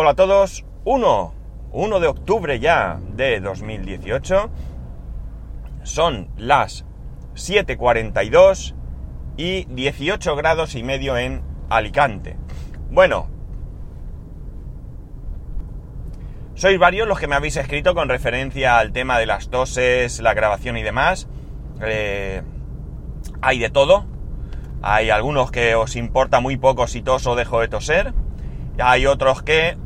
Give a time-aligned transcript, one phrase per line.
[0.00, 1.34] Hola a todos, 1,
[1.72, 4.48] 1 de octubre ya de 2018.
[5.82, 6.84] Son las
[7.34, 8.76] 7.42
[9.36, 12.36] y 18 grados y medio en Alicante.
[12.92, 13.28] Bueno,
[16.54, 20.32] sois varios los que me habéis escrito con referencia al tema de las toses, la
[20.32, 21.26] grabación y demás.
[21.82, 22.44] Eh,
[23.42, 24.06] hay de todo.
[24.80, 28.14] Hay algunos que os importa muy poco si toso o dejo de toser.
[28.80, 29.76] Hay otros que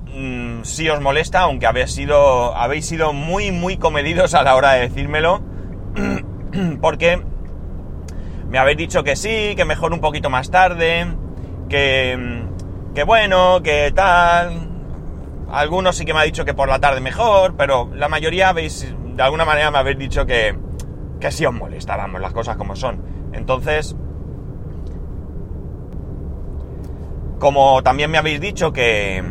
[0.65, 4.80] sí os molesta, aunque habéis sido, habéis sido muy, muy comedidos a la hora de
[4.89, 5.43] decírmelo.
[6.80, 7.23] Porque
[8.48, 11.06] me habéis dicho que sí, que mejor un poquito más tarde,
[11.69, 12.45] que,
[12.95, 14.69] que bueno, que tal.
[15.51, 18.95] Algunos sí que me ha dicho que por la tarde mejor, pero la mayoría habéis,
[19.15, 20.56] de alguna manera me habéis dicho que,
[21.20, 23.03] que sí os molesta, vamos, las cosas como son.
[23.33, 23.95] Entonces,
[27.39, 29.23] como también me habéis dicho que,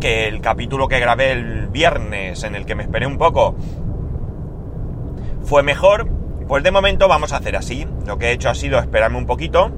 [0.00, 3.54] que el capítulo que grabé el viernes, en el que me esperé un poco,
[5.44, 6.08] fue mejor,
[6.48, 7.86] pues de momento vamos a hacer así.
[8.06, 9.70] Lo que he hecho ha sido esperarme un poquito,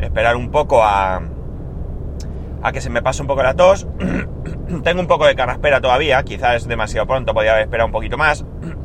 [0.00, 1.22] esperar un poco a,
[2.62, 3.86] a que se me pase un poco la tos.
[4.82, 8.16] Tengo un poco de carraspera todavía, quizás es demasiado pronto, podría haber esperado un poquito
[8.16, 8.44] más.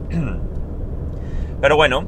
[1.61, 2.05] Pero bueno,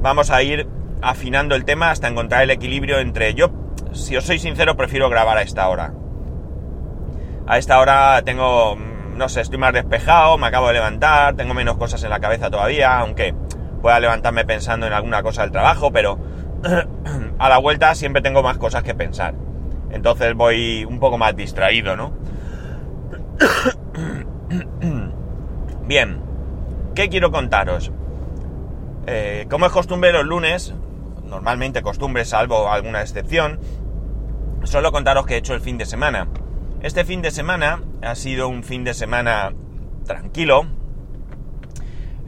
[0.00, 0.68] vamos a ir
[1.00, 3.50] afinando el tema hasta encontrar el equilibrio entre yo,
[3.92, 5.92] si os soy sincero, prefiero grabar a esta hora.
[7.48, 11.78] A esta hora tengo, no sé, estoy más despejado, me acabo de levantar, tengo menos
[11.78, 13.34] cosas en la cabeza todavía, aunque
[13.80, 16.18] pueda levantarme pensando en alguna cosa del trabajo, pero
[17.38, 19.34] a la vuelta siempre tengo más cosas que pensar.
[19.90, 22.12] Entonces voy un poco más distraído, ¿no?
[25.86, 26.20] Bien,
[26.94, 27.92] ¿qué quiero contaros?
[29.06, 30.74] Eh, como es costumbre los lunes,
[31.24, 33.58] normalmente costumbre salvo alguna excepción,
[34.64, 36.28] solo contaros que he hecho el fin de semana.
[36.80, 39.52] Este fin de semana ha sido un fin de semana
[40.06, 40.64] tranquilo.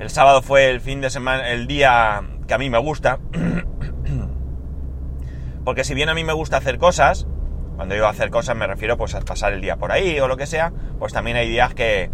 [0.00, 3.20] El sábado fue el fin de semana, el día que a mí me gusta.
[5.64, 7.28] Porque si bien a mí me gusta hacer cosas,
[7.76, 10.36] cuando digo hacer cosas me refiero pues a pasar el día por ahí o lo
[10.36, 12.10] que sea, pues también hay días que,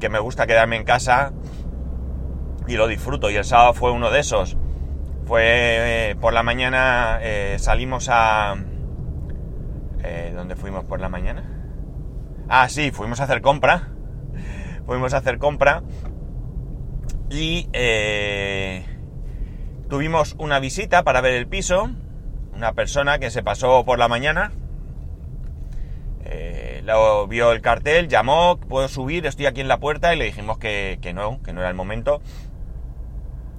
[0.00, 1.32] que me gusta quedarme en casa
[2.66, 3.30] y lo disfruto.
[3.30, 4.56] Y el sábado fue uno de esos.
[5.26, 8.56] Fue eh, por la mañana eh, salimos a...
[10.06, 11.42] Eh, ¿Dónde fuimos por la mañana?
[12.48, 13.88] Ah, sí, fuimos a hacer compra.
[14.86, 15.82] Fuimos a hacer compra.
[17.28, 17.68] Y
[19.88, 21.90] tuvimos una visita para ver el piso.
[22.54, 24.52] Una persona que se pasó por la mañana.
[26.84, 30.56] lo vio el cartel, llamó, puedo subir, estoy aquí en la puerta y le dijimos
[30.58, 32.22] que, que no, que no era el momento.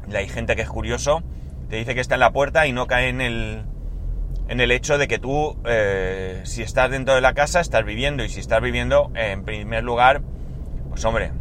[0.09, 1.23] Y hay gente que es curioso,
[1.69, 3.65] te dice que está en la puerta y no cae en el,
[4.49, 8.23] en el hecho de que tú, eh, si estás dentro de la casa, estás viviendo.
[8.23, 10.21] Y si estás viviendo, eh, en primer lugar,
[10.89, 11.31] pues hombre,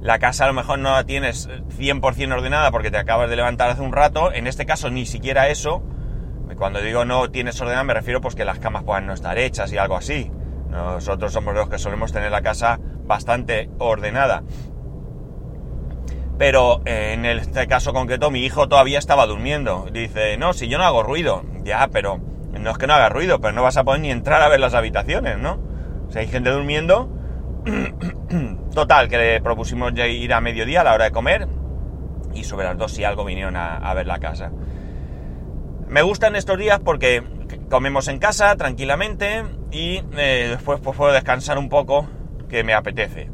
[0.00, 1.48] la casa a lo mejor no la tienes
[1.78, 4.32] 100% ordenada porque te acabas de levantar hace un rato.
[4.32, 5.82] En este caso, ni siquiera eso.
[6.56, 9.72] Cuando digo no tienes ordenada, me refiero pues que las camas puedan no estar hechas
[9.72, 10.30] y algo así.
[10.70, 14.42] Nosotros somos los que solemos tener la casa bastante ordenada
[16.38, 19.86] pero eh, en este caso concreto mi hijo todavía estaba durmiendo.
[19.92, 21.44] Dice, no, si yo no hago ruido.
[21.64, 22.20] Ya, pero
[22.58, 24.60] no es que no haga ruido, pero no vas a poder ni entrar a ver
[24.60, 25.58] las habitaciones, ¿no?
[26.08, 27.10] O sea, hay gente durmiendo.
[28.74, 31.48] Total, que le propusimos ir a mediodía a la hora de comer.
[32.34, 34.52] Y sobre las dos si algo vinieron a, ver la casa.
[35.88, 37.22] Me gustan estos días porque
[37.70, 42.06] comemos en casa tranquilamente y eh, después pues, puedo descansar un poco
[42.50, 43.30] que me apetece.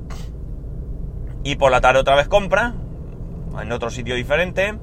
[1.42, 2.74] Y por la tarde otra vez compra,
[3.60, 4.74] en otro sitio diferente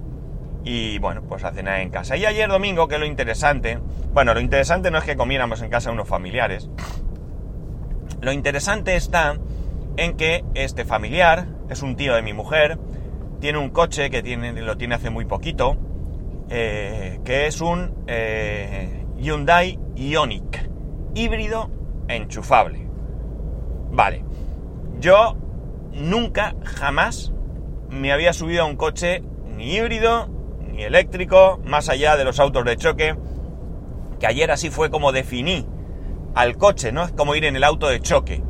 [0.64, 2.18] y bueno, pues a cenar en casa.
[2.18, 3.80] Y ayer domingo, que lo interesante,
[4.14, 6.70] bueno, lo interesante no es que comiéramos en casa unos familiares,
[8.22, 9.38] lo interesante está
[9.98, 12.78] en que este familiar es un tío de mi mujer,
[13.40, 15.78] tiene un coche que tiene, lo tiene hace muy poquito,
[16.50, 20.70] eh, que es un eh, Hyundai Ioniq,
[21.16, 21.70] híbrido
[22.08, 22.88] enchufable.
[23.92, 24.24] Vale,
[25.00, 25.38] yo
[25.94, 27.32] nunca, jamás
[27.90, 29.24] me había subido a un coche
[29.56, 30.30] ni híbrido
[30.72, 33.16] ni eléctrico, más allá de los autos de choque,
[34.20, 35.66] que ayer así fue como definí
[36.36, 37.04] al coche, ¿no?
[37.04, 38.44] Es como ir en el auto de choque,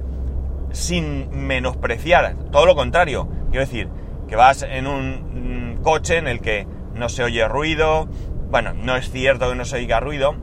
[0.72, 3.90] sin menospreciar, todo lo contrario, quiero decir,
[4.28, 8.08] que vas en un mm, coche en el que no se oye ruido,
[8.52, 10.36] bueno, no es cierto que no se oiga ruido,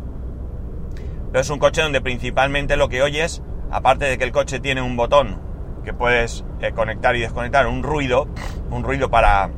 [1.31, 4.82] pero es un coche donde principalmente lo que oyes, aparte de que el coche tiene
[4.82, 5.45] un botón
[5.86, 8.28] que puedes eh, conectar y desconectar un ruido,
[8.70, 9.50] un ruido para,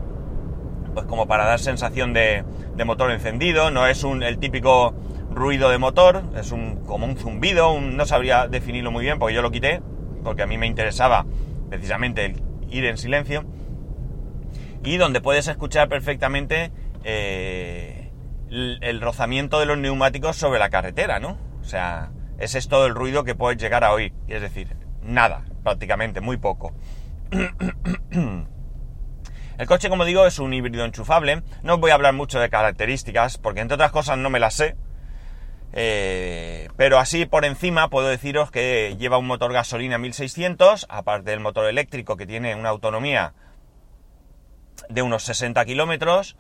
[0.93, 2.45] pues como para dar sensación de,
[2.85, 4.95] motor encendido, no es un, el típico
[5.31, 9.35] ruido de motor, es un, como un zumbido, un, no sabría definirlo muy bien porque
[9.35, 9.81] yo lo quité,
[10.23, 11.25] porque a mí me interesaba
[11.71, 12.37] precisamente
[12.71, 13.47] ir en silencio,
[14.85, 16.71] y donde puedes escuchar perfectamente
[17.05, 18.13] eh,
[18.51, 21.39] el, el rozamiento de los neumáticos sobre la carretera, ¿no?
[21.63, 25.45] O sea, ese es todo el ruido que puedes llegar a oír, es decir, nada,
[25.69, 26.73] prácticamente, muy poco.
[29.59, 31.43] El coche, como digo, es un híbrido enchufable.
[31.63, 34.55] No os voy a hablar mucho de características, porque entre otras cosas no me las
[34.55, 34.77] sé.
[35.75, 41.41] Eh, pero así por encima puedo deciros que lleva un motor gasolina 1600, aparte del
[41.41, 43.35] motor eléctrico que tiene una autonomía
[44.89, 46.35] de unos 60 kilómetros.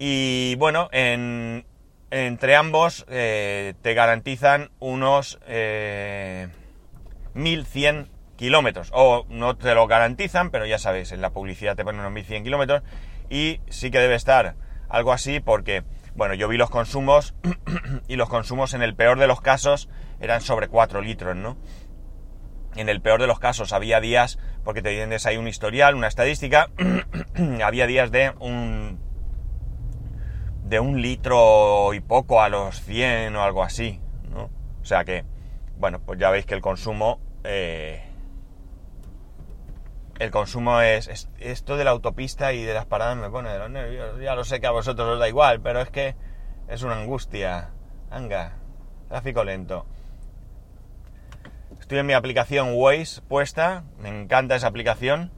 [0.00, 8.88] Y bueno, entre ambos eh, te garantizan unos 1100 eh, kilómetros.
[8.94, 12.42] O no te lo garantizan, pero ya sabéis, en la publicidad te ponen unos 1100
[12.42, 12.82] kilómetros.
[13.28, 14.56] Y sí que debe estar
[14.88, 15.84] algo así porque,
[16.14, 17.34] bueno, yo vi los consumos
[18.08, 19.90] y los consumos en el peor de los casos
[20.20, 21.58] eran sobre 4 litros, ¿no?
[22.76, 26.08] En el peor de los casos había días, porque te tienes ahí un historial, una
[26.08, 26.70] estadística,
[27.62, 28.98] había días de un
[30.64, 34.00] de un litro y poco a los 100 o algo así,
[34.30, 34.44] ¿no?
[34.80, 35.24] O sea que,
[35.78, 38.09] bueno, pues ya veis que el consumo eh,
[40.20, 43.70] el consumo es, Esto de la autopista y de las paradas me pone de los
[43.70, 44.20] nervios.
[44.20, 46.14] Ya lo sé que a vosotros os da igual, pero es que
[46.68, 47.70] es una angustia.
[48.10, 48.52] Anga,
[49.08, 49.86] tráfico lento.
[51.80, 55.32] Estoy en mi aplicación Waze puesta, me encanta esa aplicación.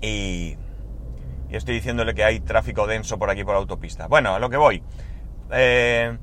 [0.00, 0.56] Y,
[1.48, 4.08] y estoy diciéndole que hay tráfico denso por aquí por la autopista.
[4.08, 4.82] Bueno, a lo que voy.
[5.52, 6.18] Eh,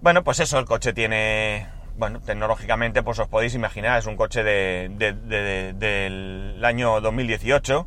[0.00, 4.42] bueno, pues eso, el coche tiene bueno, tecnológicamente, pues os podéis imaginar, es un coche
[4.42, 4.90] de,
[5.76, 7.86] del año 2018.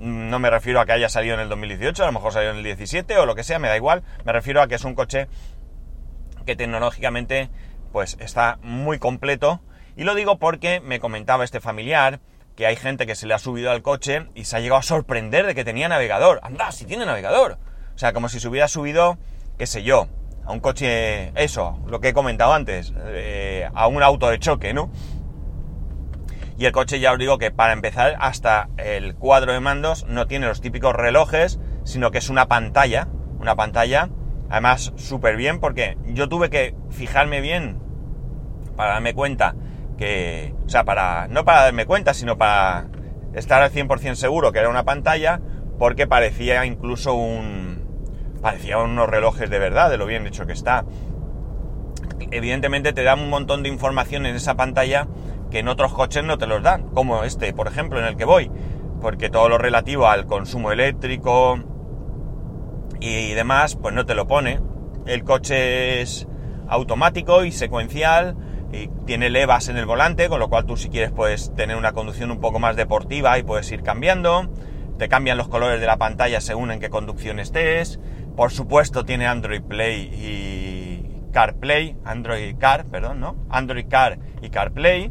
[0.00, 2.56] No me refiero a que haya salido en el 2018, a lo mejor salió en
[2.58, 4.02] el 17 o lo que sea, me da igual.
[4.24, 5.28] Me refiero a que es un coche
[6.44, 7.50] que tecnológicamente
[7.92, 9.60] pues está muy completo.
[9.96, 12.20] Y lo digo porque me comentaba este familiar
[12.56, 14.82] que hay gente que se le ha subido al coche y se ha llegado a
[14.82, 16.40] sorprender de que tenía navegador.
[16.42, 17.58] Anda, si tiene navegador.
[17.94, 19.18] O sea, como si se hubiera subido,
[19.56, 20.08] qué sé yo,
[20.46, 24.72] a un coche, eso, lo que he comentado antes, eh, a un auto de choque,
[24.72, 24.90] ¿no?
[26.56, 30.26] Y el coche ya os digo que para empezar hasta el cuadro de mandos no
[30.26, 33.08] tiene los típicos relojes, sino que es una pantalla,
[33.38, 34.08] una pantalla,
[34.48, 37.78] además súper bien porque yo tuve que fijarme bien
[38.76, 39.54] para darme cuenta
[39.98, 42.86] que, o sea, para, no para darme cuenta, sino para
[43.34, 45.40] estar al 100% seguro que era una pantalla,
[45.78, 47.75] porque parecía incluso un,
[48.46, 50.84] parecían unos relojes de verdad, de lo bien hecho que está.
[52.30, 55.08] Evidentemente te da un montón de información en esa pantalla
[55.50, 58.24] que en otros coches no te los dan, como este, por ejemplo, en el que
[58.24, 58.48] voy,
[59.00, 61.58] porque todo lo relativo al consumo eléctrico
[63.00, 64.60] y demás, pues no te lo pone.
[65.06, 66.28] El coche es
[66.68, 68.36] automático y secuencial
[68.72, 71.90] y tiene levas en el volante, con lo cual tú si quieres puedes tener una
[71.90, 74.48] conducción un poco más deportiva y puedes ir cambiando.
[74.98, 77.98] Te cambian los colores de la pantalla según en qué conducción estés.
[78.36, 83.36] Por supuesto tiene Android Play y CarPlay, Android Car, perdón, ¿no?
[83.48, 85.10] Android Car y CarPlay.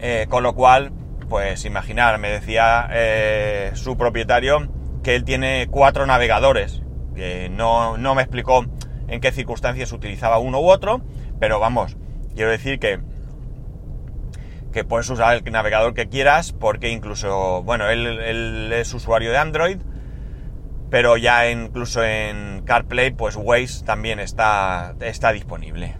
[0.00, 0.92] Eh, con lo cual,
[1.28, 4.68] pues imaginar, me decía eh, su propietario
[5.02, 6.82] que él tiene cuatro navegadores,
[7.14, 8.66] que no, no me explicó
[9.08, 11.00] en qué circunstancias utilizaba uno u otro,
[11.40, 11.96] pero vamos,
[12.34, 13.00] quiero decir que
[14.72, 19.38] que puedes usar el navegador que quieras porque incluso, bueno, él, él es usuario de
[19.38, 19.78] Android,
[20.90, 25.96] pero ya incluso en CarPlay, pues Waze también está, está disponible.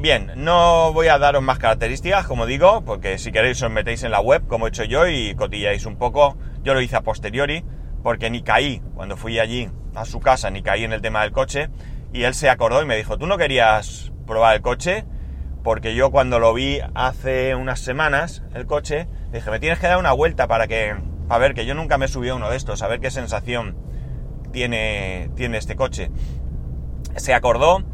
[0.00, 4.12] Bien, no voy a daros más características, como digo, porque si queréis os metéis en
[4.12, 6.36] la web, como he hecho yo, y cotilláis un poco.
[6.62, 7.64] Yo lo hice a posteriori,
[8.04, 11.32] porque ni caí, cuando fui allí a su casa, ni caí en el tema del
[11.32, 11.68] coche,
[12.12, 15.04] y él se acordó y me dijo, ¿tú no querías probar el coche?
[15.64, 19.98] Porque yo cuando lo vi hace unas semanas, el coche, dije, me tienes que dar
[19.98, 20.94] una vuelta para que
[21.28, 23.10] a ver, que yo nunca me he subido a uno de estos, a ver qué
[23.10, 23.76] sensación
[24.52, 26.10] tiene, tiene este coche.
[27.16, 27.84] Se acordó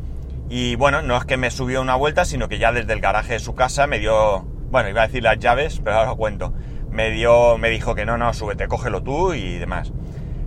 [0.49, 3.35] y bueno, no es que me subió una vuelta, sino que ya desde el garaje
[3.35, 6.53] de su casa me dio, bueno, iba a decir las llaves, pero ahora cuento.
[6.91, 9.93] Me dio, me dijo que no, no, súbete, cógelo tú y demás.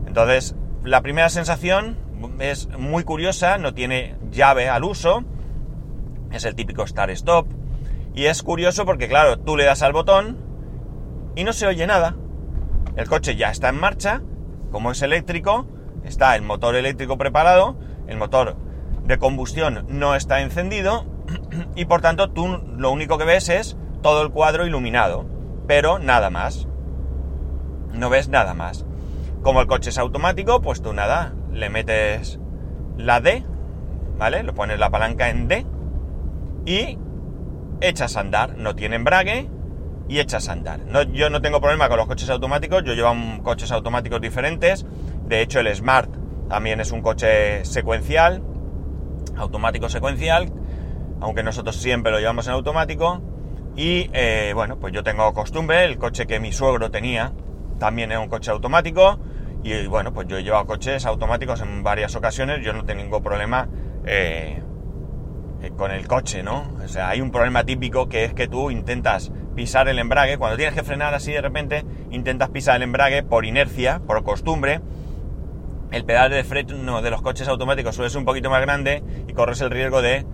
[0.06, 1.98] Entonces, la primera sensación
[2.39, 5.25] es muy curiosa, no tiene llave al uso,
[6.32, 7.48] es el típico start-stop,
[8.15, 10.38] y es curioso porque, claro, tú le das al botón
[11.36, 12.15] y no se oye nada.
[12.98, 14.24] El coche ya está en marcha,
[14.72, 15.68] como es eléctrico,
[16.04, 17.77] está el motor eléctrico preparado,
[18.08, 18.58] el motor
[19.06, 21.06] de combustión no está encendido
[21.75, 25.25] y por tanto tú lo único que ves es todo el cuadro iluminado,
[25.68, 26.68] pero nada más.
[27.94, 28.84] No ves nada más.
[29.44, 32.39] Como el coche es automático, pues tú nada, le metes
[32.98, 33.44] la D,
[34.18, 34.42] ¿vale?
[34.42, 35.68] Le pones la palanca en D
[36.66, 36.98] y
[37.80, 38.58] echas a andar.
[38.58, 39.51] No tiene embrague
[40.08, 40.80] y echas a andar.
[41.12, 44.86] Yo no tengo problema con los coches automáticos, yo llevo coches automáticos diferentes.
[45.26, 46.10] De hecho, el Smart
[46.50, 48.42] también es un coche secuencial,
[49.36, 50.52] automático secuencial,
[51.20, 53.22] aunque nosotros siempre lo llevamos en automático.
[53.76, 57.34] Y eh, bueno, pues yo tengo costumbre, el coche que mi suegro tenía
[57.80, 59.20] también es un coche automático.
[59.64, 63.68] Y bueno, pues yo he llevado coches automáticos en varias ocasiones, yo no tengo problema
[64.06, 64.62] eh,
[65.62, 66.72] eh, con el coche, ¿no?
[66.84, 70.56] O sea, hay un problema típico que es que tú intentas pisar el embrague, cuando
[70.56, 74.82] tienes que frenar así de repente, intentas pisar el embrague por inercia, por costumbre.
[75.92, 79.34] El pedal de freno de los coches automáticos suele ser un poquito más grande y
[79.34, 80.28] corres el riesgo de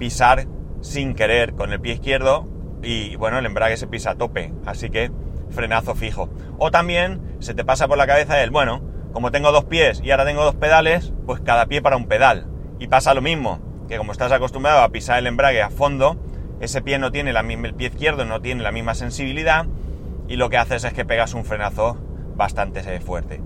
[0.00, 0.48] pisar
[0.80, 2.48] sin querer con el pie izquierdo
[2.82, 5.12] y bueno, el embrague se pisa a tope, así que
[5.50, 6.28] frenazo fijo.
[6.58, 10.10] O también se te pasa por la cabeza el, bueno, como tengo dos pies y
[10.10, 12.48] ahora tengo dos pedales, pues cada pie para un pedal.
[12.80, 16.18] Y pasa lo mismo, que como estás acostumbrado a pisar el embrague a fondo,
[16.64, 19.66] ese pie no tiene la misma, el pie izquierdo no tiene la misma sensibilidad
[20.28, 21.96] y lo que haces es que pegas un frenazo
[22.36, 23.40] bastante fuerte.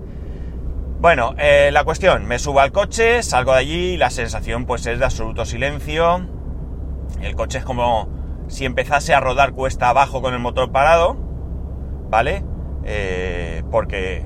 [0.99, 4.85] Bueno, eh, la cuestión, me subo al coche, salgo de allí y la sensación pues
[4.85, 6.27] es de absoluto silencio.
[7.21, 8.09] El coche es como
[8.47, 11.15] si empezase a rodar cuesta abajo con el motor parado,
[12.09, 12.43] ¿vale?
[12.83, 14.25] Eh, porque,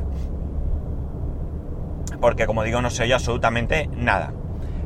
[2.19, 4.33] porque como digo no se oye absolutamente nada.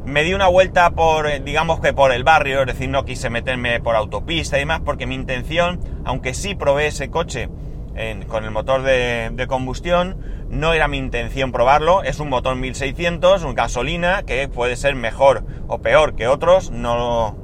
[0.08, 3.30] Me di una vuelta por, eh, digamos que por el barrio, es decir, no quise
[3.30, 7.50] meterme por autopista y demás, porque mi intención, aunque sí probé ese coche
[8.30, 10.18] con el motor de, combustión,
[10.50, 12.04] no era mi intención probarlo.
[12.04, 17.36] Es un motor 1600, un gasolina, que puede ser mejor o peor que otros, no,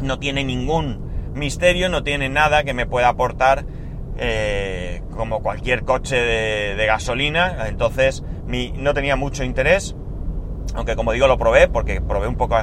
[0.00, 3.66] no tiene ningún misterio, no tiene nada que me pueda aportar
[4.16, 9.94] eh, como cualquier coche de, gasolina, entonces no tenía mucho interés,
[10.74, 12.56] aunque como digo lo probé, porque probé un poco...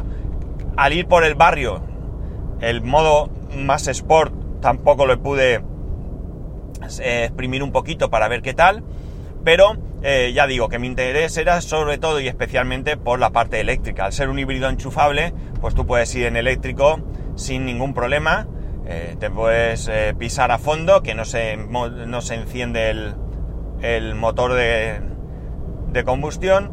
[0.77, 1.81] Al ir por el barrio,
[2.61, 5.61] el modo más sport tampoco lo pude
[7.01, 8.83] eh, exprimir un poquito para ver qué tal,
[9.43, 13.59] pero eh, ya digo que mi interés era sobre todo y especialmente por la parte
[13.59, 14.05] eléctrica.
[14.05, 16.99] Al ser un híbrido enchufable, pues tú puedes ir en eléctrico
[17.35, 18.47] sin ningún problema.
[18.87, 22.89] Eh, te puedes pisar a fondo, que no se, no se enciende
[23.81, 25.01] el, motor de,
[26.05, 26.71] combustión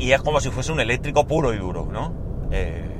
[0.00, 2.12] y es como si fuese un eléctrico puro y duro, ¿no?
[2.50, 2.96] Eh,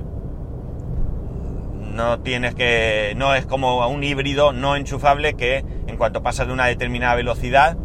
[1.94, 3.14] no tienes que.
[3.16, 7.76] No es como un híbrido no enchufable que en cuanto pasas de una determinada velocidad,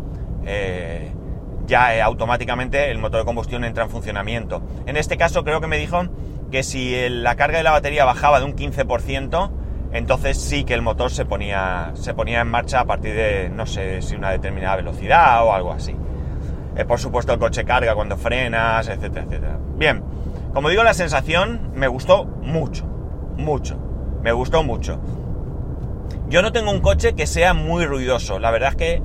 [1.66, 4.62] ya automáticamente el motor de combustión entra en funcionamiento.
[4.86, 6.04] En este caso, creo que me dijo
[6.52, 9.52] que si la carga de la batería bajaba de un 15%,
[9.92, 13.66] entonces sí que el motor se ponía, se ponía en marcha a partir de, no
[13.66, 15.96] sé si una determinada velocidad o algo así.
[16.76, 19.60] Eh, por supuesto el coche carga cuando frenas, etcétera, etcétera.
[19.78, 20.04] Bien,
[20.54, 22.86] como digo, la sensación me gustó mucho,
[23.38, 23.78] mucho,
[24.22, 25.00] me gustó mucho.
[26.28, 29.04] Yo no tengo un coche que sea muy ruidoso, la verdad es que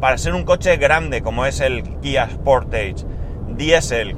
[0.00, 2.96] para ser un coche grande como es el Kia Sportage,
[3.48, 4.16] diésel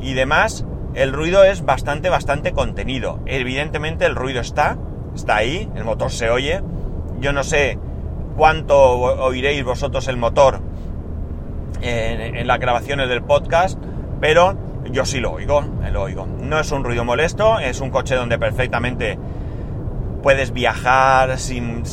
[0.00, 3.20] y demás, el ruido es bastante, bastante contenido.
[3.26, 4.78] Evidentemente el ruido está,
[5.14, 6.62] está ahí, el motor se oye.
[7.20, 7.78] Yo no sé
[8.36, 10.60] cuánto oiréis vosotros el motor
[11.84, 13.78] en, las grabaciones del podcast,
[14.20, 14.56] pero
[14.90, 16.26] yo sí lo oigo, lo oigo.
[16.26, 19.18] No es un ruido molesto, es un coche donde perfectamente
[20.22, 21.84] puedes viajar sin,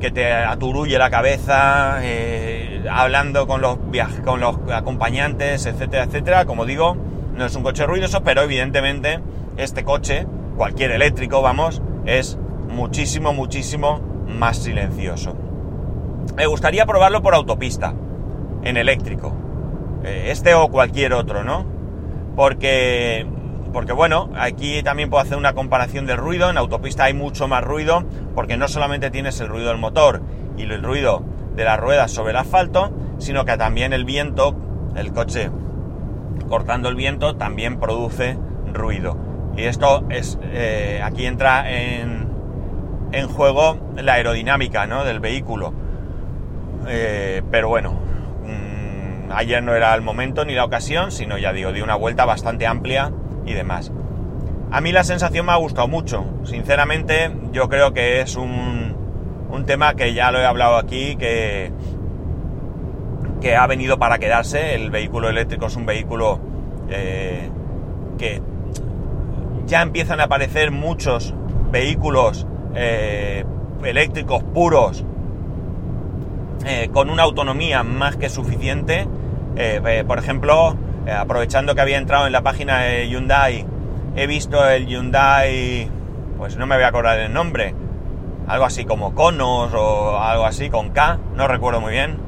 [0.00, 3.78] que te aturulle la cabeza, eh, hablando con los,
[4.24, 6.44] con los acompañantes, etcétera, etcétera.
[6.44, 6.96] Como digo,
[7.34, 9.20] no es un coche ruidoso, pero evidentemente
[9.56, 15.36] este coche, cualquier eléctrico, vamos, es muchísimo, muchísimo más silencioso.
[16.36, 17.94] Me gustaría probarlo por autopista,
[18.66, 19.32] en eléctrico.
[20.04, 21.64] Eh, este o cualquier otro, ¿no?
[22.34, 23.26] Porque,
[23.72, 26.50] porque bueno, aquí también puedo hacer una comparación del ruido.
[26.50, 28.04] En autopista hay mucho más ruido,
[28.34, 30.20] porque no solamente tienes el ruido del motor
[30.56, 31.22] y el ruido
[31.54, 34.54] de las ruedas sobre el asfalto, sino que también el viento,
[34.96, 35.50] el coche
[36.48, 38.36] cortando el viento, también produce
[38.72, 39.16] ruido.
[39.56, 42.28] Y esto es, eh, aquí entra en,
[43.12, 45.04] en, juego la aerodinámica ¿no?
[45.04, 45.72] del vehículo.
[46.88, 48.05] Eh, pero bueno,
[49.32, 52.66] ayer no era el momento ni la ocasión, sino ya digo, di una vuelta bastante
[52.66, 53.12] amplia
[53.44, 53.92] y demás.
[54.70, 56.24] A mí la sensación me ha gustado mucho.
[56.44, 58.96] Sinceramente, yo creo que es un,
[59.50, 61.72] un tema que ya lo he hablado aquí, que,
[63.40, 64.74] que ha venido para quedarse.
[64.74, 66.40] El vehículo eléctrico es un vehículo
[66.88, 67.50] eh,
[68.18, 68.42] que
[69.66, 71.34] ya empiezan a aparecer muchos
[71.70, 73.44] vehículos eh,
[73.84, 75.04] eléctricos puros
[76.66, 79.06] eh, con una autonomía más que suficiente.
[79.56, 83.64] Eh, por ejemplo, eh, aprovechando que había entrado en la página de Hyundai,
[84.16, 85.88] he visto el Hyundai,
[86.36, 87.72] pues no me voy a acordar el nombre,
[88.48, 92.18] algo así como Conos o algo así con K, no recuerdo muy bien.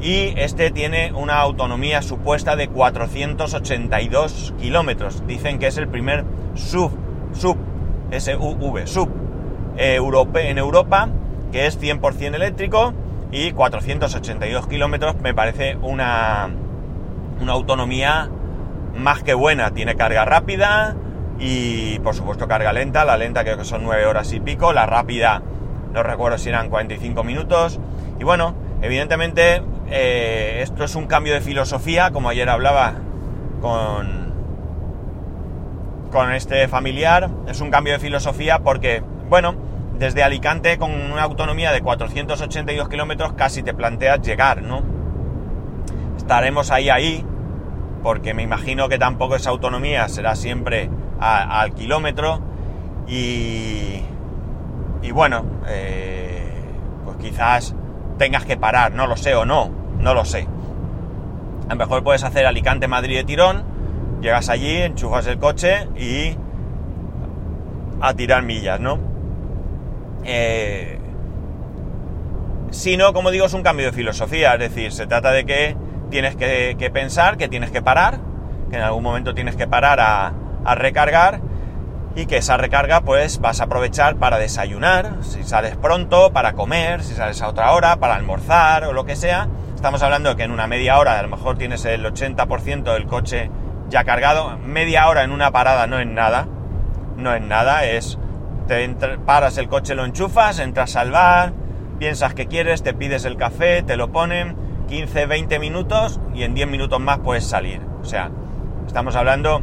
[0.00, 5.26] Y este tiene una autonomía supuesta de 482 kilómetros.
[5.26, 6.92] Dicen que es el primer sub,
[7.32, 7.56] sub,
[8.12, 9.10] SUV, sub,
[9.76, 11.08] eh, en Europa,
[11.50, 12.94] que es 100% eléctrico
[13.32, 16.48] y 482 kilómetros me parece una,
[17.40, 18.30] una autonomía
[18.96, 19.72] más que buena.
[19.72, 20.96] Tiene carga rápida
[21.38, 23.04] y por supuesto carga lenta.
[23.04, 24.72] La lenta creo que son 9 horas y pico.
[24.72, 25.42] La rápida
[25.92, 27.80] no recuerdo si eran 45 minutos.
[28.18, 32.94] Y bueno, evidentemente eh, esto es un cambio de filosofía, como ayer hablaba
[33.60, 34.32] con,
[36.10, 37.30] con este familiar.
[37.48, 39.54] Es un cambio de filosofía porque, bueno,
[39.98, 44.82] desde Alicante con una autonomía de 482 kilómetros casi te planteas llegar, ¿no?
[46.16, 47.24] Estaremos ahí, ahí,
[48.02, 52.40] porque me imagino que tampoco esa autonomía será siempre al kilómetro
[53.06, 54.02] y,
[55.02, 56.50] y bueno, eh,
[57.04, 57.74] pues quizás
[58.18, 60.46] tengas que parar, no lo sé o no, no lo sé.
[61.68, 63.64] A lo mejor puedes hacer Alicante-Madrid de tirón,
[64.20, 66.36] llegas allí, enchufas el coche y
[68.00, 69.15] a tirar millas, ¿no?
[70.26, 70.98] Eh,
[72.70, 75.76] si no, como digo, es un cambio de filosofía, es decir, se trata de que
[76.10, 78.18] tienes que, pensar, que tienes que parar,
[78.70, 80.32] que en algún momento tienes que parar a,
[80.64, 81.40] a recargar
[82.16, 87.02] y que esa recarga pues vas a aprovechar para desayunar, si sales pronto, para comer,
[87.02, 89.48] si sales a otra hora, para almorzar o lo que sea.
[89.74, 93.06] Estamos hablando de que en una media hora a lo mejor tienes el 80% del
[93.06, 93.50] coche
[93.88, 94.58] ya cargado.
[94.58, 96.48] Media hora en una parada no es nada,
[97.16, 98.18] no es nada, es
[98.66, 98.88] te
[99.24, 101.52] paras el coche, lo enchufas, entras al bar,
[101.98, 104.56] piensas que quieres, te pides el café, te lo ponen,
[104.88, 107.80] 15, 20 minutos y en 10 minutos más puedes salir.
[108.00, 108.30] O sea,
[108.86, 109.62] estamos hablando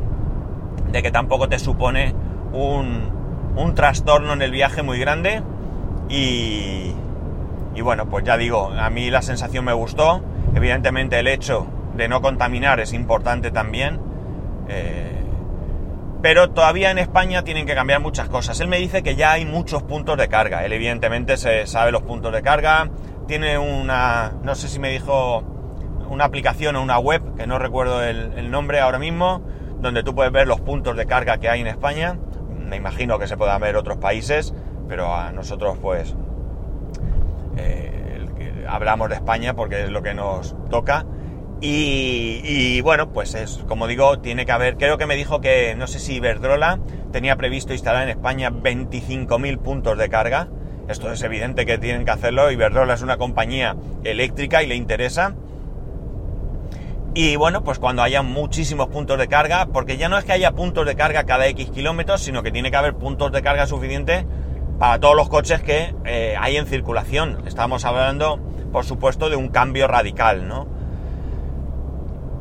[0.91, 2.13] de que tampoco te supone
[2.51, 3.09] un,
[3.55, 5.41] un trastorno en el viaje muy grande
[6.09, 6.93] y,
[7.75, 10.23] y bueno, pues ya digo, a mí la sensación me gustó.
[10.55, 13.99] Evidentemente el hecho de no contaminar es importante también.
[14.67, 15.22] Eh,
[16.23, 18.57] pero todavía en España tienen que cambiar muchas cosas.
[18.61, 20.63] Él me dice que ya hay muchos puntos de carga.
[20.63, 22.89] Él evidentemente se sabe los puntos de carga.
[23.27, 25.43] Tiene una, no sé si me dijo
[26.09, 29.41] una aplicación o una web, que no recuerdo el, nombre ahora mismo,
[29.81, 32.17] donde tú puedes ver los puntos de carga que hay en España.
[32.57, 34.53] Me imagino que se puedan ver otros países,
[34.87, 36.15] pero a nosotros pues
[37.57, 38.25] eh,
[38.65, 41.05] hablamos de España porque es lo que nos toca.
[41.65, 45.87] Y, bueno, pues es, como digo, tiene que haber, creo que me dijo que, no
[45.87, 46.79] sé si Iberdrola
[47.13, 50.49] tenía previsto instalar en España 25.000 puntos de carga.
[50.89, 52.51] Esto es evidente que tienen que hacerlo.
[52.51, 55.35] Iberdrola es una compañía eléctrica y le interesa.
[57.13, 60.51] Y bueno, pues cuando haya muchísimos puntos de carga, porque ya no es que haya
[60.51, 64.25] puntos de carga cada X kilómetros, sino que tiene que haber puntos de carga suficientes
[64.79, 67.43] para todos los coches que eh, hay en circulación.
[67.47, 68.37] Estamos hablando,
[68.73, 70.72] por supuesto, de un cambio radical, ¿no?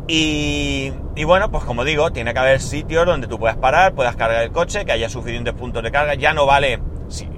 [0.08, 0.90] Y,
[1.24, 4.50] bueno, pues como digo, tiene que haber sitios donde tú puedas parar, puedas cargar el
[4.50, 6.14] coche, que haya suficientes puntos de carga.
[6.14, 7.28] Ya no vale, si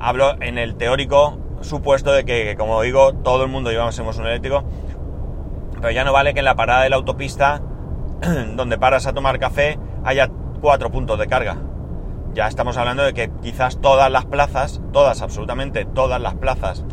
[0.00, 4.64] hablo en el teórico supuesto de que, como digo, todo el mundo llevamos un eléctrico,
[5.76, 7.60] pero ya no vale que en la parada de la autopista,
[8.54, 10.28] donde paras a tomar café, haya
[10.60, 11.56] cuatro puntos de carga.
[12.34, 16.84] Ya estamos hablando de que quizás todas las plazas, todas, absolutamente todas las plazas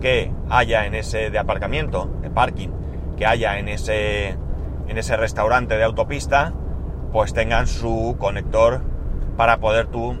[0.00, 2.70] que haya en ese de aparcamiento, de parking,
[3.16, 4.36] que haya en ese
[4.90, 6.52] en ese restaurante de autopista,
[7.12, 8.82] pues tengan su conector
[9.36, 10.18] para poder tú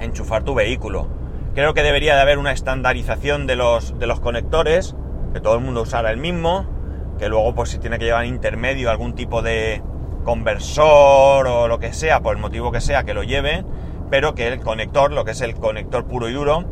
[0.00, 1.08] enchufar tu vehículo.
[1.54, 4.96] Creo que debería de haber una estandarización de los, de los conectores,
[5.34, 6.66] que todo el mundo usara el mismo,
[7.18, 9.82] que luego pues si tiene que llevar intermedio algún tipo de
[10.24, 13.62] conversor o lo que sea, por el motivo que sea, que lo lleve,
[14.10, 16.64] pero que el conector, lo que es el conector puro y duro,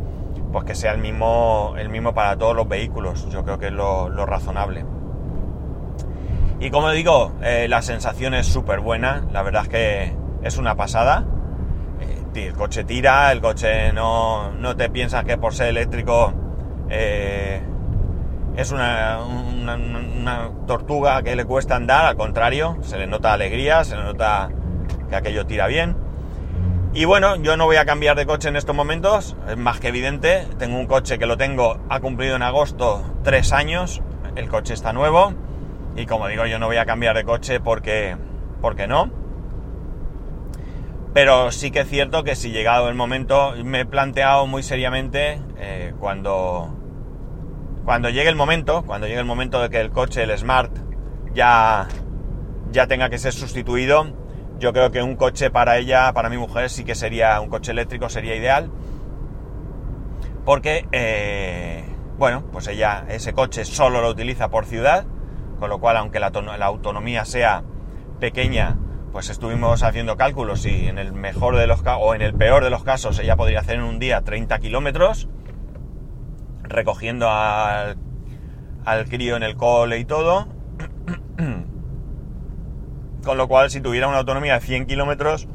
[0.52, 3.28] pues que sea el mismo, el mismo para todos los vehículos.
[3.28, 4.86] Yo creo que es lo razonable.
[6.64, 10.74] Y como digo, eh, la sensación es súper buena, la verdad es que es una
[10.76, 11.26] pasada.
[12.00, 16.32] Eh, el coche tira, el coche no, no, te piensas que por ser eléctrico
[16.88, 17.60] eh,
[18.56, 23.96] es una, una, tortuga que le cuesta andar, al contrario, se le nota alegría, se
[23.96, 24.48] le nota
[25.10, 25.94] que aquello tira bien.
[26.94, 29.88] Y bueno, yo no voy a cambiar de coche en estos momentos, es más que
[29.88, 30.48] evidente.
[30.58, 34.00] Tengo un coche que lo tengo, ha cumplido en agosto tres años,
[34.34, 35.34] el coche está nuevo
[35.96, 38.16] y como digo, yo no voy a cambiar de coche porque,
[38.60, 39.10] porque no.
[41.12, 45.40] Pero sí que es cierto que si llegado el momento, me he planteado muy seriamente
[45.58, 46.74] eh, cuando,
[47.84, 50.72] cuando llegue el momento, cuando llegue el momento de que el coche, el Smart,
[51.32, 51.86] ya,
[52.72, 54.12] ya tenga que ser sustituido,
[54.58, 57.70] yo creo que un coche para ella, para mi mujer, sí que sería un coche
[57.70, 58.70] eléctrico, sería ideal.
[60.44, 61.84] Porque, eh,
[62.18, 65.06] bueno, pues ella ese coche solo lo utiliza por ciudad,
[65.64, 67.62] con lo cual, aunque la, autonomía sea
[68.20, 68.76] pequeña,
[69.12, 72.68] pues estuvimos haciendo cálculos y en el mejor de los o en el peor de
[72.68, 75.26] los casos ella podría hacer en un día 30 kilómetros,
[76.64, 77.96] recogiendo al,
[78.84, 80.48] al crío en el cole y todo.
[83.24, 85.48] Con lo cual, si tuviera una autonomía de 100 kilómetros,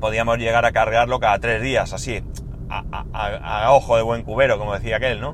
[0.00, 2.22] podíamos llegar a cargarlo cada tres días, así,
[2.68, 5.32] a, ojo de buen cubero, como decía aquel, ¿no?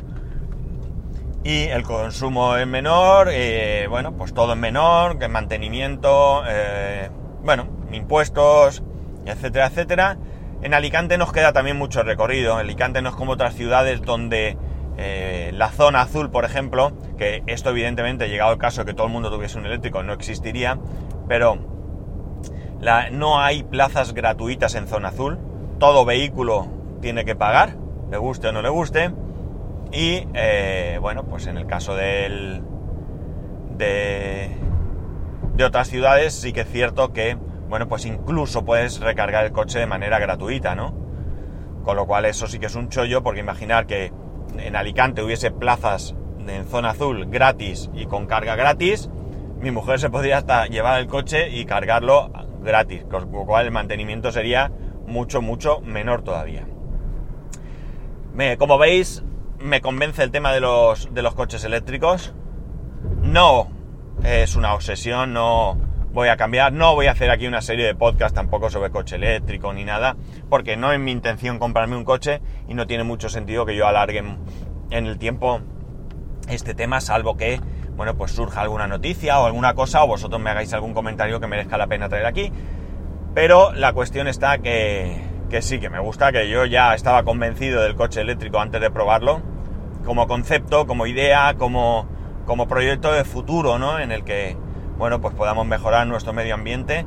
[1.46, 7.08] Y el consumo es menor, eh, bueno, pues todo es menor, que mantenimiento, eh,
[7.44, 8.82] bueno, impuestos,
[9.26, 10.18] etcétera, etcétera.
[10.62, 12.56] En Alicante nos queda también mucho recorrido.
[12.56, 14.58] Alicante no es como otras ciudades donde
[14.96, 19.06] eh, la zona azul, por ejemplo, que esto evidentemente, llegado el caso de que todo
[19.06, 20.80] el mundo tuviese un eléctrico, no existiría,
[21.28, 21.60] pero
[23.12, 25.38] no hay plazas gratuitas en zona azul,
[25.78, 26.66] todo vehículo
[27.00, 27.76] tiene que pagar,
[28.10, 29.12] le guste o no le guste,
[29.92, 32.62] y eh, bueno, pues en el caso del,
[33.76, 34.50] de,
[35.54, 37.36] de otras ciudades sí que es cierto que,
[37.68, 40.94] bueno, pues incluso puedes recargar el coche de manera gratuita, ¿no?
[41.84, 44.12] Con lo cual eso sí que es un chollo, porque imaginar que
[44.58, 46.14] en Alicante hubiese plazas
[46.46, 49.10] en zona azul gratis y con carga gratis,
[49.60, 52.30] mi mujer se podría hasta llevar el coche y cargarlo
[52.62, 54.70] gratis, con lo cual el mantenimiento sería
[55.06, 56.66] mucho, mucho menor todavía.
[58.58, 59.24] como veis,
[59.60, 62.34] me convence el tema de los, de los coches eléctricos.
[63.22, 63.68] No
[64.24, 65.78] es una obsesión, no
[66.12, 69.16] voy a cambiar, no voy a hacer aquí una serie de podcast tampoco sobre coche
[69.16, 70.16] eléctrico ni nada,
[70.48, 73.86] porque no es mi intención comprarme un coche y no tiene mucho sentido que yo
[73.86, 74.24] alargue
[74.90, 75.60] en el tiempo
[76.48, 77.60] este tema, salvo que,
[77.96, 81.46] bueno, pues surja alguna noticia o alguna cosa o vosotros me hagáis algún comentario que
[81.46, 82.52] merezca la pena traer aquí.
[83.34, 87.82] Pero la cuestión está que, que sí, que me gusta, que yo ya estaba convencido
[87.82, 89.40] del coche eléctrico antes de probarlo,
[90.04, 92.08] como concepto, como idea, como,
[92.46, 93.98] como proyecto de futuro, ¿no?
[93.98, 94.56] En el que,
[94.98, 97.06] bueno, pues podamos mejorar nuestro medio ambiente.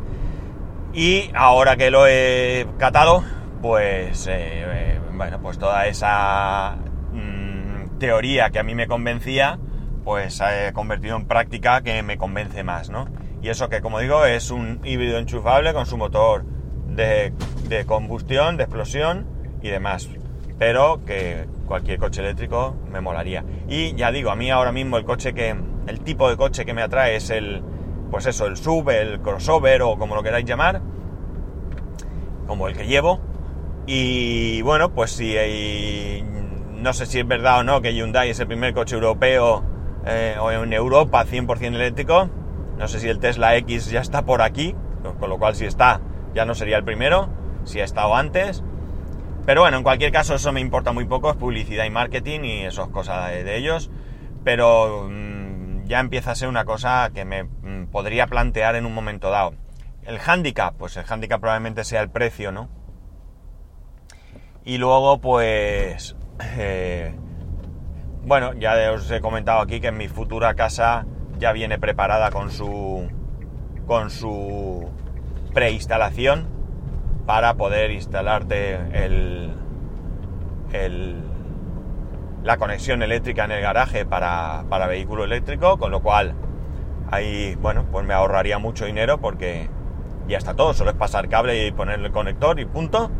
[0.93, 3.23] Y ahora que lo he catado,
[3.61, 6.77] pues, eh, eh, bueno, pues toda esa
[7.99, 9.59] teoría que a mí me convencía,
[10.03, 13.07] pues se ha convertido en práctica que me convence más, ¿no?
[13.41, 16.45] Y eso que, como digo, es un híbrido enchufable con su motor
[16.87, 17.33] de,
[17.85, 19.25] combustión, de explosión
[19.61, 20.09] y demás.
[20.57, 23.43] Pero que cualquier coche eléctrico me molaría.
[23.67, 25.55] Y ya digo, a mí ahora mismo el coche que.
[25.87, 27.63] el tipo de coche que me atrae es el.
[28.11, 30.81] Pues eso, el sub, el crossover o como lo queráis llamar.
[32.47, 33.21] Como el que llevo.
[33.85, 35.35] Y bueno, pues si
[36.73, 39.63] no sé si es verdad o no que Hyundai es el primer coche europeo
[40.05, 42.29] eh, o en Europa 100% eléctrico.
[42.77, 44.75] No sé si el Tesla X ya está por aquí,
[45.19, 46.01] con lo cual si está
[46.33, 47.29] ya no sería el primero,
[47.69, 48.63] si ha estado antes.
[49.45, 52.61] Pero bueno, en cualquier caso eso me importa muy poco, es publicidad y marketing y
[52.65, 53.89] eso es cosa de, ellos.
[54.43, 58.93] Pero mm, ya empieza a ser una cosa que me mm, podría plantear en un
[58.93, 59.53] momento dado.
[60.03, 62.69] El handicap, pues el handicap probablemente sea el precio, ¿no?
[64.65, 66.15] Y luego pues
[66.57, 67.15] eh,
[68.23, 71.05] bueno, ya os he comentado aquí que en mi futura casa
[71.39, 73.09] ya viene preparada con su
[73.87, 74.87] con su
[75.53, 76.58] preinstalación
[77.29, 78.73] para poder instalarte
[79.05, 79.53] el,
[82.43, 86.33] la conexión eléctrica en el garaje para, para vehículo eléctrico, con lo cual
[87.11, 89.69] ahí, bueno, pues me ahorraría mucho dinero porque
[90.27, 93.11] ya está todo, solo es pasar cable y poner el conector y punto.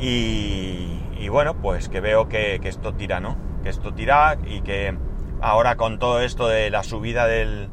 [0.00, 3.36] Y, y bueno, pues que veo que, esto tira, ¿no?
[3.62, 4.92] Que esto tira y que
[5.40, 7.70] ahora con todo esto de la subida del,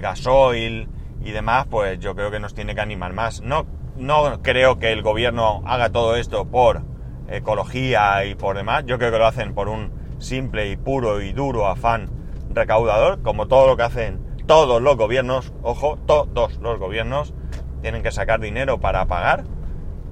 [0.00, 0.88] gasoil
[1.24, 3.40] y demás, pues yo creo que nos tiene que animar más.
[3.40, 6.82] No, no creo que el gobierno haga todo esto por
[7.28, 8.84] ecología y por demás.
[8.86, 12.10] Yo creo que lo hacen por un simple y puro y duro afán
[12.52, 17.34] recaudador, como todo lo que hacen todos los gobiernos, ojo, todos los gobiernos
[17.82, 19.44] tienen que sacar dinero para pagar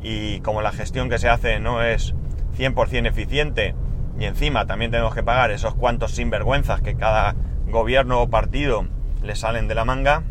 [0.00, 2.14] y como la gestión que se hace no es
[2.56, 3.74] 100% eficiente
[4.18, 7.34] y encima también tenemos que pagar esos cuantos sinvergüenzas que cada
[7.66, 8.86] gobierno o partido
[9.22, 10.22] le salen de la manga,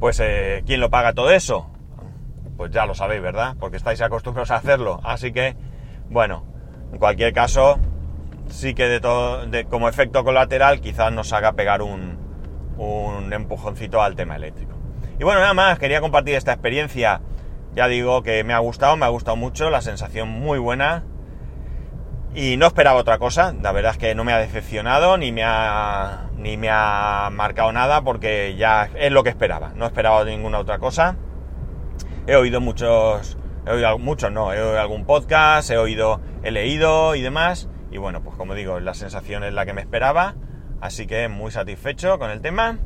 [0.00, 1.70] pues eh, ¿quién lo paga todo eso?
[2.58, 3.56] Pues ya lo sabéis, ¿verdad?
[3.58, 5.00] Porque estáis acostumbrados a hacerlo.
[5.02, 5.56] Así que,
[6.10, 6.44] bueno,
[6.92, 7.78] en cualquier caso,
[8.48, 12.18] sí que de todo, como efecto colateral quizás nos haga pegar un,
[12.76, 14.74] un empujoncito al tema eléctrico.
[15.18, 17.22] Y bueno, nada más, quería compartir esta experiencia
[17.74, 21.04] ya digo que me ha gustado, me ha gustado mucho, la sensación muy buena.
[22.34, 25.44] Y no esperaba otra cosa, la verdad es que no me ha decepcionado ni me
[25.44, 30.58] ha, ni me ha marcado nada porque ya es lo que esperaba, no esperaba ninguna
[30.58, 31.16] otra cosa.
[32.28, 37.14] He oído muchos, he oído muchos, no, he oído algún podcast, he oído, he leído
[37.14, 37.70] y demás.
[37.90, 40.34] Y bueno, pues como digo, la sensación es la que me esperaba,
[40.82, 42.80] así que muy satisfecho con el tema.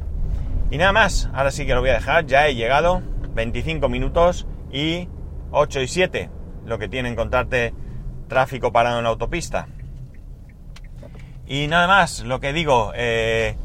[0.70, 3.02] Y nada más, ahora sí que lo voy a dejar, ya he llegado,
[3.34, 5.08] 25 minutos y
[5.50, 6.30] 8 y 7,
[6.64, 7.74] lo que tiene encontrarte
[8.28, 9.66] tráfico parado en la autopista.
[11.48, 13.56] Y nada más, lo que digo, eh,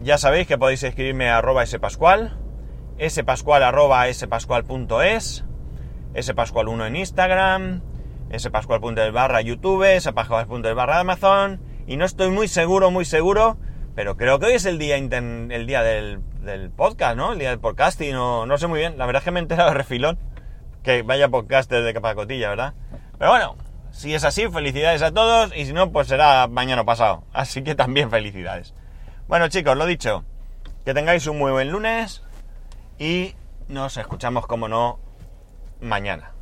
[0.00, 2.38] ya sabéis que podéis escribirme a arroba spascual,
[3.00, 5.44] spascual arroba spascual.es,
[6.14, 7.82] spascual1 en Instagram,
[8.36, 13.58] spascual.es barra YouTube, spascual.es barra Amazon, y no estoy muy seguro, muy seguro,
[13.94, 16.20] pero creo que hoy es el día, el día del,
[16.76, 17.32] podcast, ¿no?
[17.32, 19.42] El día del podcasting, no, no sé muy bien, la verdad es que me he
[19.42, 20.18] enterado de refilón,
[20.82, 22.74] que vaya podcast de capacotilla, ¿verdad?
[23.18, 23.56] Pero bueno,
[23.90, 27.24] si es así, felicidades a todos y si no, pues será mañana pasado.
[27.32, 28.74] Así que también felicidades.
[29.28, 30.24] Bueno chicos, lo dicho,
[30.84, 32.23] que tengáis un muy buen lunes
[32.98, 33.34] y
[33.68, 34.98] nos escuchamos como no
[35.80, 36.33] mañana.